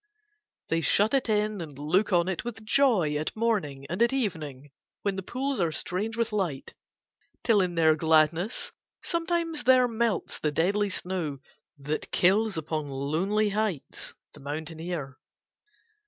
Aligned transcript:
They 0.69 0.81
shut 0.81 1.13
it 1.13 1.29
in 1.29 1.61
and 1.61 1.77
look 1.77 2.11
on 2.11 2.27
it 2.27 2.43
with 2.43 2.65
joy 2.65 3.15
at 3.17 3.35
morning 3.35 3.85
and 3.87 4.01
at 4.01 4.11
evening 4.11 4.71
when 5.03 5.15
the 5.15 5.21
pools 5.21 5.59
are 5.59 5.71
strange 5.71 6.17
with 6.17 6.31
light, 6.33 6.73
till 7.43 7.61
in 7.61 7.75
their 7.75 7.95
gladness 7.95 8.71
sometimes 9.03 9.63
there 9.63 9.87
melts 9.87 10.39
the 10.39 10.51
deadly 10.51 10.89
snow 10.89 11.37
that 11.77 12.09
kills 12.09 12.57
upon 12.57 12.87
lonely 12.89 13.49
heights 13.49 14.15
the 14.33 14.39
mountaineer. 14.39 15.19